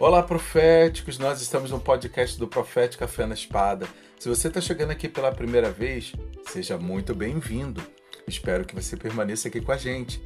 Olá, 0.00 0.22
proféticos! 0.22 1.18
Nós 1.18 1.42
estamos 1.42 1.72
no 1.72 1.80
podcast 1.80 2.38
do 2.38 2.46
Profética 2.46 3.08
Fé 3.08 3.26
na 3.26 3.34
Espada. 3.34 3.88
Se 4.16 4.28
você 4.28 4.46
está 4.46 4.60
chegando 4.60 4.92
aqui 4.92 5.08
pela 5.08 5.32
primeira 5.32 5.72
vez, 5.72 6.12
seja 6.46 6.78
muito 6.78 7.12
bem-vindo. 7.16 7.82
Espero 8.24 8.64
que 8.64 8.76
você 8.76 8.96
permaneça 8.96 9.48
aqui 9.48 9.60
com 9.60 9.72
a 9.72 9.76
gente. 9.76 10.22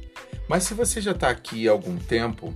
Mas 0.47 0.65
se 0.65 0.75
você 0.75 1.01
já 1.01 1.09
está 1.09 1.29
aqui 1.29 1.67
há 1.67 1.71
algum 1.71 1.97
tempo, 1.97 2.53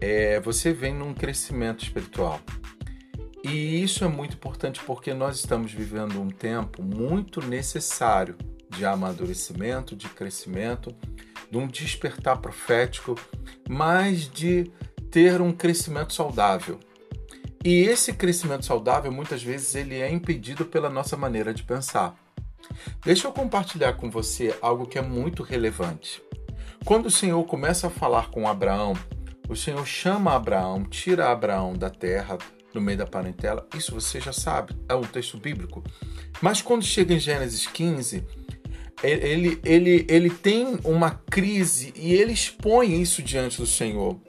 é, 0.00 0.38
você 0.38 0.72
vem 0.72 0.94
num 0.94 1.12
crescimento 1.12 1.82
espiritual. 1.82 2.40
E 3.42 3.82
isso 3.82 4.04
é 4.04 4.08
muito 4.08 4.36
importante 4.36 4.80
porque 4.86 5.12
nós 5.12 5.40
estamos 5.40 5.72
vivendo 5.72 6.22
um 6.22 6.30
tempo 6.30 6.80
muito 6.80 7.44
necessário 7.44 8.36
de 8.68 8.86
amadurecimento, 8.86 9.96
de 9.96 10.08
crescimento, 10.08 10.94
de 11.50 11.58
um 11.58 11.66
despertar 11.66 12.38
profético, 12.38 13.16
mas 13.68 14.28
de 14.30 14.70
ter 15.10 15.40
um 15.40 15.52
crescimento 15.52 16.12
saudável. 16.12 16.78
E 17.64 17.82
esse 17.82 18.12
crescimento 18.12 18.64
saudável, 18.64 19.10
muitas 19.10 19.42
vezes, 19.42 19.74
ele 19.74 19.96
é 19.96 20.10
impedido 20.10 20.64
pela 20.64 20.88
nossa 20.88 21.16
maneira 21.16 21.52
de 21.52 21.62
pensar. 21.62 22.14
Deixa 23.04 23.26
eu 23.26 23.32
compartilhar 23.32 23.94
com 23.94 24.10
você 24.10 24.56
algo 24.60 24.86
que 24.86 24.98
é 24.98 25.02
muito 25.02 25.42
relevante. 25.42 26.22
Quando 26.84 27.06
o 27.06 27.10
Senhor 27.10 27.42
começa 27.44 27.88
a 27.88 27.90
falar 27.90 28.30
com 28.30 28.48
Abraão, 28.48 28.94
o 29.48 29.56
Senhor 29.56 29.84
chama 29.86 30.34
Abraão, 30.34 30.84
tira 30.84 31.30
Abraão 31.30 31.74
da 31.74 31.90
terra, 31.90 32.38
no 32.72 32.80
meio 32.80 32.98
da 32.98 33.06
parentela, 33.06 33.66
isso 33.74 33.92
você 33.92 34.20
já 34.20 34.32
sabe, 34.32 34.76
é 34.88 34.94
um 34.94 35.02
texto 35.02 35.38
bíblico. 35.38 35.82
Mas 36.40 36.60
quando 36.60 36.84
chega 36.84 37.14
em 37.14 37.18
Gênesis 37.18 37.66
15, 37.66 38.22
ele, 39.02 39.60
ele, 39.64 40.06
ele 40.08 40.30
tem 40.30 40.78
uma 40.84 41.10
crise 41.10 41.92
e 41.96 42.12
ele 42.12 42.32
expõe 42.32 43.00
isso 43.00 43.22
diante 43.22 43.58
do 43.58 43.66
Senhor. 43.66 44.20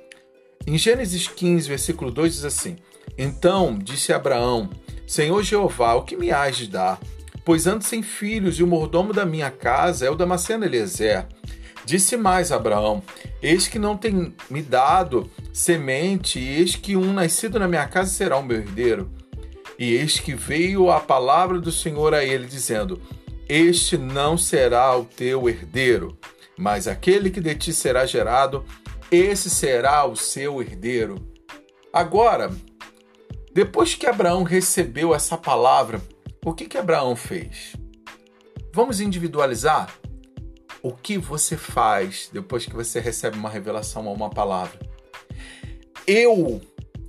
Em 0.69 0.77
Gênesis 0.77 1.29
15, 1.29 1.69
versículo 1.69 2.11
2 2.11 2.33
diz 2.33 2.43
assim: 2.43 2.75
Então 3.17 3.79
disse 3.81 4.11
Abraão: 4.11 4.69
Senhor 5.07 5.41
Jeová, 5.41 5.93
o 5.93 6.03
que 6.03 6.17
me 6.17 6.29
has 6.29 6.57
de 6.57 6.67
dar? 6.67 6.99
Pois 7.45 7.65
ando 7.65 7.85
sem 7.85 8.03
filhos 8.03 8.59
e 8.59 8.63
o 8.63 8.67
mordomo 8.67 9.13
da 9.13 9.25
minha 9.25 9.49
casa 9.49 10.05
é 10.05 10.09
o 10.09 10.15
Damasceno 10.15 10.65
Eliezer. 10.65 11.25
Disse 11.85 12.17
mais 12.17 12.51
Abraão: 12.51 13.01
Eis 13.41 13.65
que 13.69 13.79
não 13.79 13.95
tem 13.95 14.35
me 14.49 14.61
dado 14.61 15.31
semente, 15.53 16.37
e 16.37 16.57
eis 16.57 16.75
que 16.75 16.97
um 16.97 17.13
nascido 17.13 17.57
na 17.57 17.67
minha 17.69 17.87
casa 17.87 18.11
será 18.11 18.35
o 18.35 18.43
meu 18.43 18.57
herdeiro. 18.57 19.09
E 19.79 19.93
eis 19.93 20.19
que 20.19 20.35
veio 20.35 20.91
a 20.91 20.99
palavra 20.99 21.61
do 21.61 21.71
Senhor 21.71 22.13
a 22.13 22.25
ele, 22.25 22.45
dizendo: 22.45 23.01
Este 23.47 23.97
não 23.97 24.37
será 24.37 24.97
o 24.97 25.05
teu 25.05 25.47
herdeiro, 25.47 26.17
mas 26.57 26.89
aquele 26.89 27.29
que 27.29 27.39
de 27.39 27.55
ti 27.55 27.71
será 27.71 28.05
gerado 28.05 28.65
esse 29.11 29.49
será 29.49 30.05
o 30.05 30.15
seu 30.15 30.61
herdeiro. 30.61 31.15
Agora, 31.93 32.51
depois 33.53 33.95
que 33.95 34.05
Abraão 34.05 34.43
recebeu 34.43 35.15
essa 35.15 35.37
palavra, 35.37 36.01
o 36.45 36.53
que, 36.53 36.65
que 36.65 36.77
Abraão 36.77 37.15
fez? 37.15 37.73
Vamos 38.73 38.99
individualizar? 38.99 39.93
O 40.83 40.91
que 40.91 41.17
você 41.17 41.57
faz 41.57 42.29
depois 42.31 42.65
que 42.65 42.75
você 42.75 42.99
recebe 42.99 43.37
uma 43.37 43.49
revelação 43.49 44.05
ou 44.05 44.13
uma 44.13 44.29
palavra? 44.29 44.77
Eu, 46.05 46.61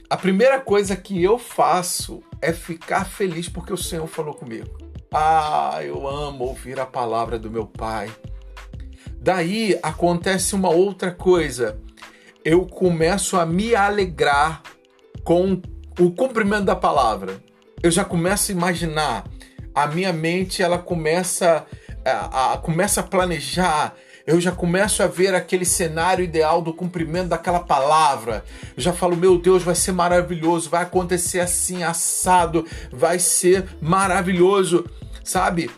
a 0.08 0.16
primeira 0.16 0.60
coisa 0.60 0.96
que 0.96 1.22
eu 1.22 1.38
faço 1.38 2.22
é 2.40 2.52
ficar 2.52 3.04
feliz 3.04 3.48
porque 3.48 3.72
o 3.72 3.76
Senhor 3.76 4.06
falou 4.06 4.34
comigo. 4.34 4.78
Ah, 5.12 5.80
eu 5.82 6.06
amo 6.06 6.44
ouvir 6.44 6.78
a 6.78 6.86
palavra 6.86 7.38
do 7.38 7.50
meu 7.50 7.66
Pai. 7.66 8.10
Daí 9.20 9.78
acontece 9.82 10.54
uma 10.54 10.70
outra 10.70 11.10
coisa 11.10 11.80
eu 12.44 12.66
começo 12.66 13.36
a 13.36 13.44
me 13.44 13.74
alegrar 13.74 14.62
com 15.24 15.60
o 15.98 16.10
cumprimento 16.10 16.64
da 16.64 16.76
palavra. 16.76 17.42
Eu 17.82 17.90
já 17.90 18.04
começo 18.04 18.50
a 18.50 18.54
imaginar, 18.54 19.24
a 19.74 19.86
minha 19.86 20.12
mente 20.12 20.62
ela 20.62 20.78
começa 20.78 21.66
a, 22.04 22.54
a, 22.54 22.58
começa 22.58 23.00
a 23.00 23.04
planejar, 23.04 23.94
eu 24.26 24.40
já 24.40 24.52
começo 24.52 25.02
a 25.02 25.06
ver 25.06 25.34
aquele 25.34 25.64
cenário 25.64 26.22
ideal 26.24 26.60
do 26.60 26.72
cumprimento 26.72 27.28
daquela 27.28 27.60
palavra. 27.60 28.44
Eu 28.76 28.82
já 28.82 28.92
falo, 28.92 29.16
meu 29.16 29.38
Deus, 29.38 29.62
vai 29.62 29.74
ser 29.74 29.92
maravilhoso, 29.92 30.68
vai 30.68 30.82
acontecer 30.82 31.40
assim, 31.40 31.82
assado, 31.82 32.66
vai 32.92 33.18
ser 33.18 33.66
maravilhoso, 33.80 34.84
sabe? 35.24 35.70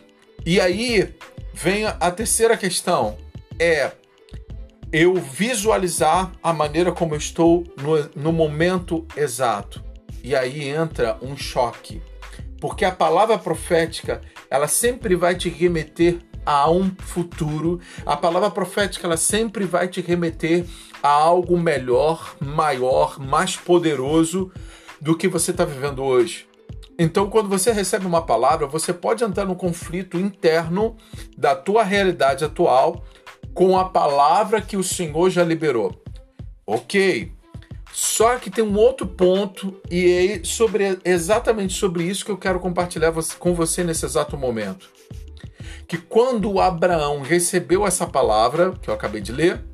E 0.44 0.60
aí 0.60 1.14
vem 1.54 1.86
a 1.86 2.10
terceira 2.10 2.56
questão: 2.56 3.16
é 3.58 3.92
eu 4.92 5.14
visualizar 5.14 6.32
a 6.42 6.52
maneira 6.52 6.90
como 6.90 7.14
eu 7.14 7.18
estou 7.18 7.64
no, 7.80 8.22
no 8.22 8.32
momento 8.32 9.06
exato. 9.16 9.82
E 10.22 10.34
aí 10.34 10.68
entra 10.68 11.16
um 11.22 11.36
choque. 11.36 12.02
Porque 12.60 12.84
a 12.84 12.92
palavra 12.92 13.38
profética, 13.38 14.20
ela 14.50 14.68
sempre 14.68 15.14
vai 15.14 15.34
te 15.34 15.48
remeter 15.48 16.18
a 16.44 16.70
um 16.70 16.90
futuro. 16.98 17.80
A 18.04 18.16
palavra 18.16 18.50
profética, 18.50 19.06
ela 19.06 19.16
sempre 19.16 19.64
vai 19.64 19.88
te 19.88 20.00
remeter 20.00 20.66
a 21.02 21.08
algo 21.08 21.58
melhor, 21.58 22.34
maior, 22.40 23.18
mais 23.18 23.56
poderoso 23.56 24.50
do 25.00 25.16
que 25.16 25.28
você 25.28 25.52
está 25.52 25.64
vivendo 25.64 26.02
hoje. 26.02 26.46
Então, 26.98 27.30
quando 27.30 27.48
você 27.48 27.72
recebe 27.72 28.04
uma 28.04 28.20
palavra, 28.20 28.66
você 28.66 28.92
pode 28.92 29.24
entrar 29.24 29.46
no 29.46 29.56
conflito 29.56 30.18
interno 30.18 30.98
da 31.34 31.54
tua 31.54 31.82
realidade 31.82 32.44
atual 32.44 33.02
com 33.54 33.78
a 33.78 33.88
palavra 33.88 34.60
que 34.60 34.76
o 34.76 34.82
Senhor 34.82 35.30
já 35.30 35.44
liberou. 35.44 36.02
Ok. 36.66 37.32
Só 37.92 38.36
que 38.36 38.50
tem 38.50 38.62
um 38.62 38.76
outro 38.76 39.06
ponto 39.06 39.80
e 39.90 40.40
é 40.40 40.44
sobre, 40.44 40.98
exatamente 41.04 41.74
sobre 41.74 42.04
isso 42.04 42.24
que 42.24 42.30
eu 42.30 42.38
quero 42.38 42.60
compartilhar 42.60 43.12
com 43.38 43.54
você 43.54 43.82
nesse 43.82 44.04
exato 44.04 44.36
momento. 44.36 44.88
Que 45.88 45.98
quando 45.98 46.60
Abraão 46.60 47.20
recebeu 47.20 47.84
essa 47.84 48.06
palavra, 48.06 48.72
que 48.80 48.88
eu 48.88 48.94
acabei 48.94 49.20
de 49.20 49.32
ler, 49.32 49.64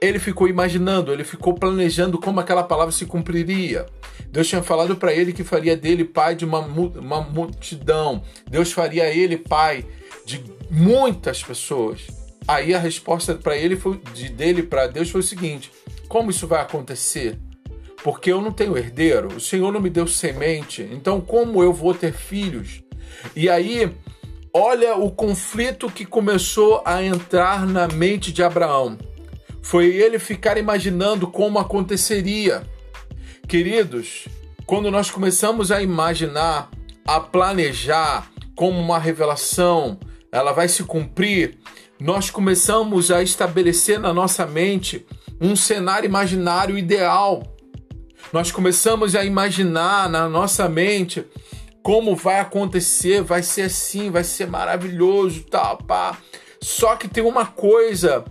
ele 0.00 0.18
ficou 0.18 0.48
imaginando, 0.48 1.12
ele 1.12 1.22
ficou 1.22 1.54
planejando 1.54 2.18
como 2.18 2.40
aquela 2.40 2.64
palavra 2.64 2.90
se 2.90 3.06
cumpriria. 3.06 3.86
Deus 4.26 4.48
tinha 4.48 4.62
falado 4.62 4.96
para 4.96 5.12
ele 5.12 5.32
que 5.32 5.44
faria 5.44 5.76
dele 5.76 6.04
pai 6.04 6.34
de 6.34 6.44
uma, 6.44 6.58
uma 6.58 7.20
multidão. 7.20 8.24
Deus 8.50 8.72
faria 8.72 9.06
ele 9.14 9.36
pai 9.36 9.86
de 10.24 10.42
muitas 10.68 11.44
pessoas. 11.44 12.21
Aí 12.46 12.74
a 12.74 12.78
resposta 12.78 13.34
para 13.34 13.56
ele 13.56 13.76
foi 13.76 14.00
de 14.12 14.28
dele 14.28 14.62
para 14.62 14.86
Deus 14.86 15.10
foi 15.10 15.20
o 15.20 15.24
seguinte: 15.24 15.70
como 16.08 16.30
isso 16.30 16.46
vai 16.46 16.60
acontecer? 16.60 17.38
Porque 18.02 18.32
eu 18.32 18.40
não 18.40 18.50
tenho 18.50 18.76
herdeiro, 18.76 19.28
o 19.28 19.40
Senhor 19.40 19.72
não 19.72 19.80
me 19.80 19.88
deu 19.88 20.06
semente, 20.08 20.82
então 20.92 21.20
como 21.20 21.62
eu 21.62 21.72
vou 21.72 21.94
ter 21.94 22.12
filhos? 22.12 22.82
E 23.36 23.48
aí, 23.48 23.94
olha 24.52 24.96
o 24.96 25.10
conflito 25.10 25.88
que 25.88 26.04
começou 26.04 26.82
a 26.84 27.02
entrar 27.02 27.64
na 27.64 27.86
mente 27.86 28.32
de 28.32 28.42
Abraão. 28.42 28.98
Foi 29.62 29.86
ele 29.86 30.18
ficar 30.18 30.58
imaginando 30.58 31.28
como 31.28 31.60
aconteceria. 31.60 32.62
Queridos, 33.46 34.26
quando 34.66 34.90
nós 34.90 35.10
começamos 35.10 35.70
a 35.70 35.80
imaginar, 35.80 36.68
a 37.06 37.20
planejar 37.20 38.30
como 38.56 38.80
uma 38.80 38.98
revelação, 38.98 39.98
ela 40.32 40.52
vai 40.52 40.66
se 40.66 40.82
cumprir, 40.82 41.58
nós 42.02 42.30
começamos 42.30 43.12
a 43.12 43.22
estabelecer 43.22 43.96
na 44.00 44.12
nossa 44.12 44.44
mente 44.44 45.06
um 45.40 45.54
cenário 45.54 46.04
imaginário 46.04 46.76
ideal. 46.76 47.44
Nós 48.32 48.50
começamos 48.50 49.14
a 49.14 49.24
imaginar 49.24 50.08
na 50.08 50.28
nossa 50.28 50.68
mente 50.68 51.24
como 51.80 52.16
vai 52.16 52.40
acontecer, 52.40 53.22
vai 53.22 53.40
ser 53.40 53.62
assim, 53.62 54.10
vai 54.10 54.24
ser 54.24 54.48
maravilhoso, 54.48 55.44
tal, 55.44 55.78
pá. 55.78 56.18
Só 56.60 56.96
que 56.96 57.06
tem 57.06 57.22
uma 57.22 57.46
coisa, 57.46 58.24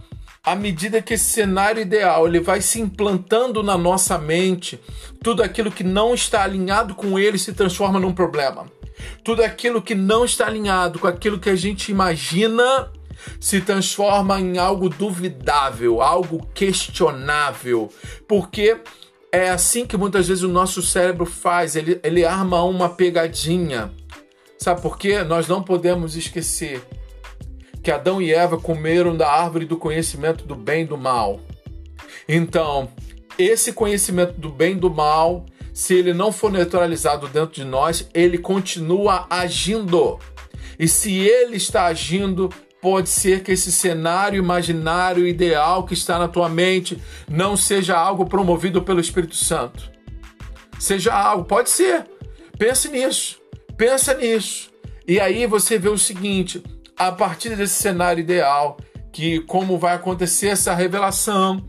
à 0.44 0.54
medida 0.54 1.02
que 1.02 1.14
esse 1.14 1.32
cenário 1.32 1.82
ideal 1.82 2.28
ele 2.28 2.42
vai 2.42 2.60
se 2.60 2.82
implantando 2.82 3.64
na 3.64 3.78
nossa 3.78 4.18
mente, 4.18 4.82
tudo 5.24 5.42
aquilo 5.42 5.72
que 5.72 5.84
não 5.84 6.14
está 6.14 6.44
alinhado 6.44 6.94
com 6.94 7.18
ele 7.18 7.38
se 7.38 7.54
transforma 7.54 8.02
num 8.02 8.14
problema. 8.14 8.66
Tudo 9.24 9.42
aquilo 9.42 9.82
que 9.82 9.96
não 9.96 10.26
está 10.26 10.48
alinhado 10.48 11.00
com 11.00 11.08
aquilo 11.08 11.40
que 11.40 11.50
a 11.50 11.56
gente 11.56 11.90
imagina 11.90 12.92
se 13.40 13.62
transforma 13.62 14.40
em 14.40 14.58
algo 14.58 14.90
duvidável, 14.90 16.02
algo 16.02 16.48
questionável, 16.54 17.90
porque 18.28 18.78
é 19.32 19.50
assim 19.50 19.86
que 19.86 19.96
muitas 19.96 20.28
vezes 20.28 20.44
o 20.44 20.50
nosso 20.50 20.82
cérebro 20.82 21.26
faz, 21.26 21.76
ele, 21.76 22.00
ele 22.04 22.26
arma 22.26 22.64
uma 22.64 22.90
pegadinha. 22.90 23.92
Sabe 24.58 24.82
por 24.82 24.98
quê? 24.98 25.24
Nós 25.24 25.48
não 25.48 25.64
podemos 25.64 26.16
esquecer 26.16 26.84
que 27.82 27.90
Adão 27.90 28.22
e 28.22 28.32
Eva 28.32 28.60
comeram 28.60 29.16
da 29.16 29.32
árvore 29.32 29.66
do 29.66 29.78
conhecimento 29.78 30.46
do 30.46 30.56
bem 30.56 30.84
e 30.84 30.86
do 30.86 30.98
mal. 30.98 31.40
Então, 32.28 32.90
esse 33.38 33.74
conhecimento 33.74 34.40
do 34.40 34.50
bem 34.50 34.74
e 34.74 34.80
do 34.80 34.90
mal, 34.90 35.46
se 35.74 35.96
ele 35.96 36.14
não 36.14 36.32
for 36.32 36.52
neutralizado 36.52 37.28
dentro 37.28 37.56
de 37.56 37.64
nós, 37.64 38.08
ele 38.14 38.38
continua 38.38 39.26
agindo. 39.30 40.20
E 40.78 40.88
se 40.88 41.18
ele 41.18 41.58
está 41.58 41.86
agindo, 41.86 42.50
Pode 42.82 43.10
ser 43.10 43.44
que 43.44 43.52
esse 43.52 43.72
cenário 43.72 44.40
imaginário 44.40 45.28
ideal 45.28 45.86
que 45.86 45.94
está 45.94 46.18
na 46.18 46.28
tua 46.28 46.50
mente 46.50 47.02
não 47.30 47.56
seja 47.56 47.96
algo 47.96 48.26
promovido 48.26 48.82
pelo 48.82 49.00
Espírito 49.00 49.36
Santo. 49.36 49.92
seja 50.80 51.14
algo. 51.14 51.46
Pode 51.46 51.70
ser. 51.70 52.08
Pense 52.58 52.90
nisso. 52.90 53.40
Pensa 53.78 54.16
nisso. 54.16 54.72
E 55.08 55.20
aí 55.20 55.46
você 55.46 55.78
vê 55.78 55.90
o 55.90 55.98
seguinte: 55.98 56.64
a 56.98 57.12
partir 57.12 57.56
desse 57.56 57.76
cenário 57.76 58.22
ideal, 58.22 58.78
que 59.12 59.42
como 59.42 59.78
vai 59.78 59.96
acontecer 59.96 60.48
essa 60.48 60.74
revelação, 60.74 61.64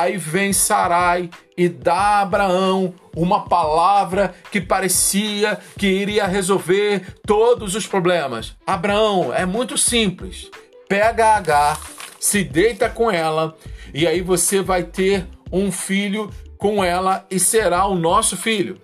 aí 0.00 0.16
vem 0.16 0.52
Sarai 0.52 1.28
e 1.56 1.68
dá 1.68 1.94
a 1.94 2.20
Abraão 2.20 2.94
uma 3.16 3.44
palavra 3.44 4.34
que 4.50 4.60
parecia 4.60 5.58
que 5.76 5.86
iria 5.86 6.26
resolver 6.26 7.16
todos 7.26 7.74
os 7.74 7.86
problemas. 7.86 8.54
Abraão, 8.66 9.34
é 9.34 9.44
muito 9.44 9.76
simples. 9.76 10.50
Pega 10.88 11.34
Agar, 11.34 11.80
se 12.20 12.44
deita 12.44 12.88
com 12.88 13.10
ela 13.10 13.56
e 13.92 14.06
aí 14.06 14.20
você 14.20 14.62
vai 14.62 14.84
ter 14.84 15.26
um 15.50 15.72
filho 15.72 16.30
com 16.56 16.82
ela 16.82 17.26
e 17.30 17.40
será 17.40 17.86
o 17.86 17.94
nosso 17.94 18.36
filho. 18.36 18.80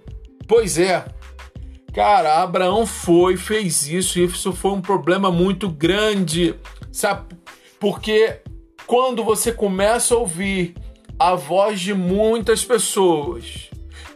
Pois 0.46 0.78
é. 0.78 1.04
Cara, 1.94 2.42
Abraão 2.42 2.84
foi, 2.86 3.36
fez 3.36 3.86
isso 3.86 4.18
e 4.18 4.24
isso 4.24 4.52
foi 4.52 4.72
um 4.72 4.80
problema 4.80 5.30
muito 5.30 5.68
grande. 5.68 6.56
Sabe? 6.90 7.36
Porque 7.78 8.40
quando 8.86 9.22
você 9.22 9.52
começa 9.52 10.14
a 10.14 10.18
ouvir 10.18 10.74
a 11.18 11.34
voz 11.34 11.80
de 11.80 11.94
muitas 11.94 12.64
pessoas 12.64 13.70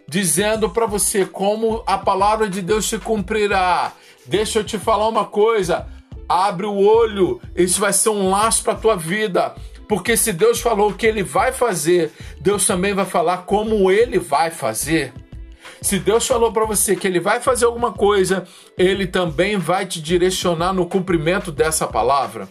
dizendo 0.08 0.70
para 0.70 0.86
você 0.86 1.26
como 1.26 1.82
a 1.86 1.98
palavra 1.98 2.48
de 2.48 2.62
Deus 2.62 2.88
se 2.88 2.98
cumprirá. 2.98 3.92
Deixa 4.24 4.60
eu 4.60 4.64
te 4.64 4.78
falar 4.78 5.06
uma 5.06 5.26
coisa, 5.26 5.86
abre 6.26 6.64
o 6.64 6.74
olho, 6.74 7.40
isso 7.54 7.78
vai 7.78 7.92
ser 7.92 8.08
um 8.08 8.30
laço 8.30 8.64
para 8.64 8.74
tua 8.74 8.96
vida. 8.96 9.54
Porque 9.86 10.16
se 10.16 10.32
Deus 10.32 10.60
falou 10.60 10.90
o 10.90 10.94
que 10.94 11.06
ele 11.06 11.22
vai 11.22 11.52
fazer, 11.52 12.10
Deus 12.40 12.66
também 12.66 12.94
vai 12.94 13.04
falar 13.04 13.38
como 13.38 13.90
ele 13.90 14.18
vai 14.18 14.50
fazer. 14.50 15.12
Se 15.80 15.98
Deus 15.98 16.26
falou 16.26 16.52
para 16.52 16.64
você 16.64 16.96
que 16.96 17.06
ele 17.06 17.20
vai 17.20 17.40
fazer 17.40 17.66
alguma 17.66 17.92
coisa, 17.92 18.44
ele 18.76 19.06
também 19.06 19.56
vai 19.56 19.86
te 19.86 20.00
direcionar 20.00 20.72
no 20.72 20.86
cumprimento 20.86 21.52
dessa 21.52 21.86
palavra. 21.86 22.48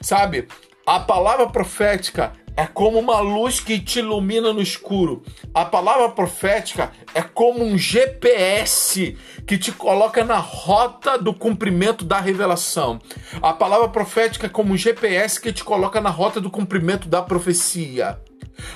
Sabe? 0.00 0.48
A 0.86 1.00
palavra 1.00 1.46
profética 1.48 2.32
é 2.56 2.66
como 2.66 2.98
uma 2.98 3.20
luz 3.20 3.58
que 3.58 3.80
te 3.80 3.98
ilumina 3.98 4.52
no 4.52 4.62
escuro. 4.62 5.22
A 5.52 5.64
palavra 5.64 6.08
profética 6.08 6.92
é 7.14 7.22
como 7.22 7.64
um 7.64 7.76
GPS 7.76 9.16
que 9.46 9.58
te 9.58 9.72
coloca 9.72 10.24
na 10.24 10.38
rota 10.38 11.18
do 11.18 11.34
cumprimento 11.34 12.04
da 12.04 12.20
revelação. 12.20 13.00
A 13.42 13.52
palavra 13.52 13.88
profética 13.88 14.46
é 14.46 14.50
como 14.50 14.72
um 14.72 14.76
GPS 14.76 15.40
que 15.40 15.52
te 15.52 15.64
coloca 15.64 16.00
na 16.00 16.10
rota 16.10 16.40
do 16.40 16.50
cumprimento 16.50 17.08
da 17.08 17.22
profecia. 17.22 18.20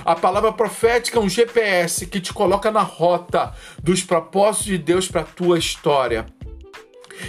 A 0.03 0.13
palavra 0.13 0.51
profética 0.51 1.17
é 1.17 1.21
um 1.21 1.29
GPS 1.29 2.05
que 2.05 2.19
te 2.19 2.33
coloca 2.33 2.69
na 2.69 2.81
rota 2.81 3.53
dos 3.81 4.03
propósitos 4.03 4.65
de 4.65 4.77
Deus 4.77 5.07
para 5.07 5.21
a 5.21 5.25
tua 5.25 5.57
história. 5.57 6.25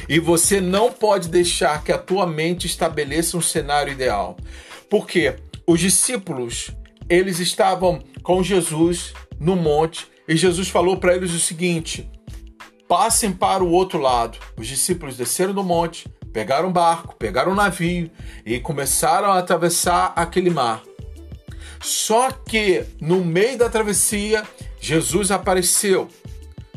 E 0.09 0.19
você 0.19 0.61
não 0.61 0.93
pode 0.93 1.29
deixar 1.29 1.83
que 1.85 1.93
a 1.93 1.99
tua 1.99 2.27
mente 2.27 2.67
estabeleça 2.67 3.37
um 3.37 3.41
cenário 3.41 3.93
ideal. 3.93 4.37
Por 4.89 5.07
quê? 5.07 5.37
Os 5.71 5.79
discípulos, 5.79 6.73
eles 7.09 7.39
estavam 7.39 8.03
com 8.25 8.43
Jesus 8.43 9.15
no 9.39 9.55
monte 9.55 10.09
e 10.27 10.37
Jesus 10.37 10.69
falou 10.69 10.97
para 10.97 11.15
eles 11.15 11.33
o 11.33 11.39
seguinte: 11.39 12.11
passem 12.89 13.31
para 13.31 13.63
o 13.63 13.71
outro 13.71 14.01
lado. 14.01 14.37
Os 14.57 14.67
discípulos 14.67 15.17
desceram 15.17 15.55
do 15.55 15.63
monte, 15.63 16.09
pegaram 16.33 16.71
um 16.71 16.73
barco, 16.73 17.15
pegaram 17.15 17.53
um 17.53 17.55
navio 17.55 18.11
e 18.45 18.59
começaram 18.59 19.31
a 19.31 19.39
atravessar 19.39 20.13
aquele 20.17 20.51
mar. 20.51 20.83
Só 21.81 22.33
que 22.33 22.85
no 23.01 23.25
meio 23.25 23.57
da 23.57 23.71
travessia, 23.71 24.43
Jesus 24.81 25.31
apareceu. 25.31 26.09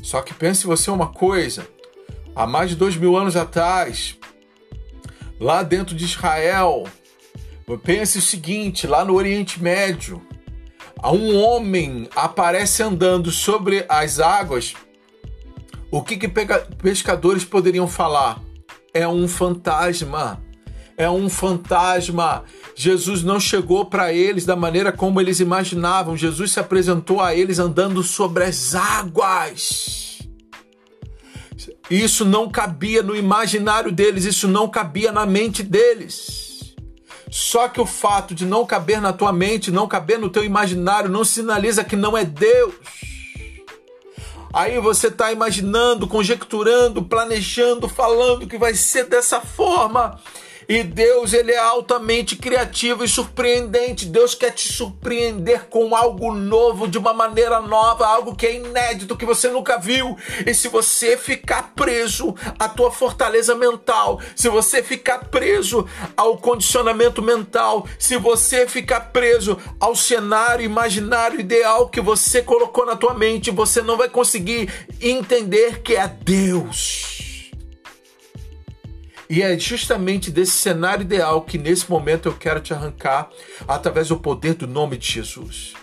Só 0.03 0.21
que 0.21 0.35
pense 0.35 0.67
você 0.67 0.91
uma 0.91 1.07
coisa: 1.07 1.67
há 2.35 2.45
mais 2.45 2.69
de 2.69 2.75
dois 2.75 2.95
mil 2.95 3.17
anos 3.17 3.35
atrás, 3.35 4.19
lá 5.39 5.63
dentro 5.63 5.95
de 5.95 6.05
Israel, 6.05 6.83
Pense 7.83 8.17
o 8.17 8.21
seguinte: 8.21 8.87
lá 8.87 9.05
no 9.05 9.15
Oriente 9.15 9.61
Médio, 9.61 10.21
um 11.03 11.37
homem 11.37 12.07
aparece 12.15 12.83
andando 12.83 13.31
sobre 13.31 13.85
as 13.89 14.19
águas. 14.19 14.73
O 15.91 16.01
que, 16.01 16.17
que 16.17 16.27
pescadores 16.27 17.45
poderiam 17.45 17.87
falar? 17.87 18.41
É 18.93 19.07
um 19.07 19.27
fantasma. 19.27 20.41
É 20.95 21.09
um 21.09 21.29
fantasma. 21.29 22.43
Jesus 22.75 23.23
não 23.23 23.39
chegou 23.39 23.85
para 23.85 24.13
eles 24.13 24.45
da 24.45 24.55
maneira 24.55 24.91
como 24.91 25.19
eles 25.19 25.39
imaginavam. 25.39 26.17
Jesus 26.17 26.51
se 26.51 26.59
apresentou 26.59 27.21
a 27.21 27.35
eles 27.35 27.59
andando 27.59 28.01
sobre 28.03 28.43
as 28.43 28.75
águas. 28.75 30.19
Isso 31.89 32.25
não 32.25 32.49
cabia 32.49 33.03
no 33.03 33.15
imaginário 33.15 33.91
deles, 33.91 34.25
isso 34.25 34.47
não 34.47 34.67
cabia 34.69 35.11
na 35.11 35.25
mente 35.25 35.61
deles. 35.61 36.52
Só 37.33 37.67
que 37.67 37.81
o 37.81 37.85
fato 37.87 38.35
de 38.35 38.45
não 38.45 38.63
caber 38.63 39.01
na 39.01 39.11
tua 39.11 39.33
mente, 39.33 39.71
não 39.71 39.87
caber 39.87 40.19
no 40.19 40.29
teu 40.29 40.43
imaginário, 40.43 41.09
não 41.09 41.25
sinaliza 41.25 41.83
que 41.83 41.95
não 41.95 42.15
é 42.15 42.23
Deus. 42.23 42.75
Aí 44.53 44.79
você 44.79 45.07
está 45.07 45.31
imaginando, 45.31 46.07
conjecturando, 46.07 47.01
planejando, 47.01 47.89
falando 47.89 48.45
que 48.45 48.55
vai 48.55 48.75
ser 48.75 49.05
dessa 49.05 49.41
forma. 49.41 50.21
E 50.67 50.83
Deus, 50.83 51.33
ele 51.33 51.51
é 51.51 51.59
altamente 51.59 52.35
criativo 52.35 53.03
e 53.03 53.07
surpreendente. 53.07 54.05
Deus 54.05 54.35
quer 54.35 54.51
te 54.51 54.71
surpreender 54.71 55.67
com 55.69 55.95
algo 55.95 56.33
novo, 56.33 56.87
de 56.87 56.97
uma 56.97 57.13
maneira 57.13 57.61
nova, 57.61 58.05
algo 58.05 58.35
que 58.35 58.45
é 58.45 58.55
inédito, 58.55 59.17
que 59.17 59.25
você 59.25 59.49
nunca 59.49 59.77
viu. 59.77 60.17
E 60.45 60.53
se 60.53 60.67
você 60.67 61.17
ficar 61.17 61.73
preso 61.75 62.35
à 62.57 62.67
tua 62.69 62.91
fortaleza 62.91 63.55
mental, 63.55 64.21
se 64.35 64.49
você 64.49 64.81
ficar 64.81 65.25
preso 65.25 65.87
ao 66.15 66.37
condicionamento 66.37 67.21
mental, 67.21 67.87
se 67.99 68.17
você 68.17 68.67
ficar 68.67 69.11
preso 69.11 69.57
ao 69.79 69.95
cenário 69.95 70.65
imaginário 70.65 71.39
ideal 71.39 71.89
que 71.89 72.01
você 72.01 72.41
colocou 72.41 72.85
na 72.85 72.95
tua 72.95 73.13
mente, 73.13 73.51
você 73.51 73.81
não 73.81 73.97
vai 73.97 74.09
conseguir 74.09 74.69
entender 75.01 75.81
que 75.81 75.95
é 75.95 76.07
Deus. 76.07 77.12
E 79.33 79.41
é 79.41 79.57
justamente 79.57 80.29
desse 80.29 80.51
cenário 80.51 81.01
ideal 81.01 81.41
que 81.41 81.57
nesse 81.57 81.89
momento 81.89 82.27
eu 82.29 82.33
quero 82.33 82.59
te 82.59 82.71
arrancar 82.71 83.31
através 83.67 84.09
do 84.09 84.19
poder 84.19 84.53
do 84.53 84.67
nome 84.67 84.95
de 84.95 85.11
Jesus. 85.11 85.73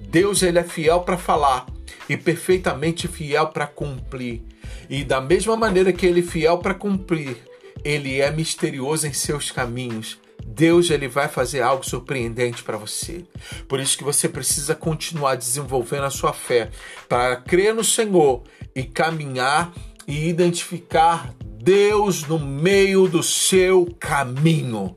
Deus 0.00 0.42
ele 0.42 0.58
é 0.58 0.64
fiel 0.64 1.00
para 1.00 1.18
falar 1.18 1.66
e 2.08 2.16
perfeitamente 2.16 3.06
fiel 3.06 3.48
para 3.48 3.66
cumprir. 3.66 4.42
E 4.88 5.04
da 5.04 5.20
mesma 5.20 5.58
maneira 5.58 5.92
que 5.92 6.06
ele 6.06 6.20
é 6.20 6.22
fiel 6.22 6.56
para 6.56 6.72
cumprir, 6.72 7.36
ele 7.84 8.18
é 8.18 8.30
misterioso 8.30 9.06
em 9.06 9.12
seus 9.12 9.50
caminhos. 9.50 10.18
Deus 10.46 10.88
ele 10.88 11.06
vai 11.06 11.28
fazer 11.28 11.60
algo 11.60 11.84
surpreendente 11.84 12.62
para 12.62 12.78
você. 12.78 13.26
Por 13.68 13.78
isso 13.78 13.98
que 13.98 14.04
você 14.04 14.26
precisa 14.26 14.74
continuar 14.74 15.34
desenvolvendo 15.34 16.04
a 16.04 16.10
sua 16.10 16.32
fé 16.32 16.70
para 17.06 17.36
crer 17.36 17.74
no 17.74 17.84
Senhor 17.84 18.42
e 18.74 18.84
caminhar 18.84 19.70
e 20.08 20.30
identificar 20.30 21.34
Deus 21.66 22.22
no 22.28 22.38
meio 22.38 23.08
do 23.08 23.24
seu 23.24 23.92
caminho. 23.98 24.94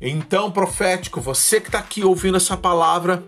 Então, 0.00 0.50
profético, 0.50 1.20
você 1.20 1.60
que 1.60 1.68
está 1.68 1.78
aqui 1.78 2.02
ouvindo 2.02 2.36
essa 2.36 2.56
palavra, 2.56 3.22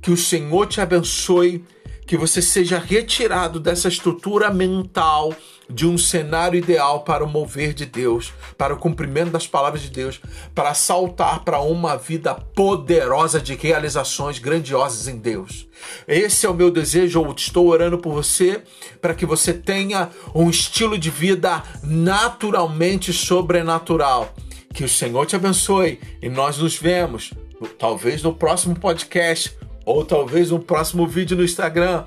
que 0.00 0.10
o 0.10 0.16
Senhor 0.16 0.66
te 0.66 0.80
abençoe, 0.80 1.62
que 2.06 2.16
você 2.16 2.40
seja 2.40 2.78
retirado 2.78 3.60
dessa 3.60 3.88
estrutura 3.88 4.50
mental 4.50 5.36
de 5.68 5.86
um 5.86 5.98
cenário 5.98 6.58
ideal 6.58 7.02
para 7.02 7.24
o 7.24 7.28
mover 7.28 7.74
de 7.74 7.84
Deus, 7.84 8.32
para 8.56 8.72
o 8.72 8.78
cumprimento 8.78 9.30
das 9.30 9.46
palavras 9.46 9.82
de 9.82 9.90
Deus, 9.90 10.20
para 10.54 10.72
saltar 10.72 11.44
para 11.44 11.60
uma 11.60 11.96
vida 11.96 12.34
poderosa 12.34 13.40
de 13.40 13.54
realizações 13.54 14.38
grandiosas 14.38 15.08
em 15.08 15.18
Deus. 15.18 15.68
Esse 16.06 16.46
é 16.46 16.48
o 16.48 16.54
meu 16.54 16.70
desejo, 16.70 17.22
eu 17.22 17.34
estou 17.36 17.66
orando 17.66 17.98
por 17.98 18.12
você, 18.12 18.62
para 19.00 19.14
que 19.14 19.26
você 19.26 19.52
tenha 19.52 20.10
um 20.34 20.48
estilo 20.48 20.98
de 20.98 21.10
vida 21.10 21.62
naturalmente 21.82 23.12
sobrenatural. 23.12 24.34
Que 24.72 24.84
o 24.84 24.88
Senhor 24.88 25.26
te 25.26 25.36
abençoe 25.36 26.00
e 26.22 26.28
nós 26.28 26.58
nos 26.58 26.76
vemos, 26.76 27.32
talvez 27.78 28.22
no 28.22 28.34
próximo 28.34 28.78
podcast 28.78 29.56
ou 29.84 30.04
talvez 30.04 30.50
no 30.50 30.60
próximo 30.60 31.06
vídeo 31.06 31.34
no 31.34 31.42
Instagram 31.42 32.04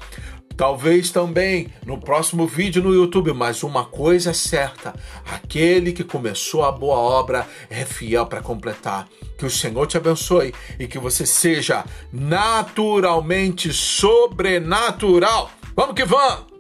Talvez 0.62 1.10
também 1.10 1.70
no 1.84 1.98
próximo 1.98 2.46
vídeo 2.46 2.84
no 2.84 2.94
YouTube, 2.94 3.34
mas 3.34 3.63
uma 3.63 3.84
coisa 3.84 4.30
é 4.30 4.34
certa: 4.34 4.94
aquele 5.25 5.91
que 5.91 6.03
começou 6.03 6.63
a 6.63 6.72
boa 6.72 6.98
obra 6.98 7.48
é 7.68 7.84
fiel 7.84 8.27
para 8.27 8.41
completar. 8.41 9.08
Que 9.39 9.44
o 9.44 9.50
Senhor 9.50 9.88
te 9.88 9.98
abençoe 9.98 10.53
e 10.77 10.86
que 10.86 11.00
você 11.00 11.25
seja 11.25 11.84
naturalmente 12.13 13.74
sobrenatural. 13.74 15.50
Vamos 15.75 15.96
que 15.96 16.06
vamos! 16.06 16.50